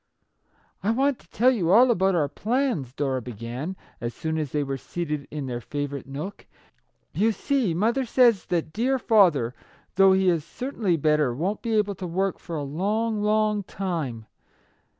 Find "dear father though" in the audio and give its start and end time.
8.73-10.13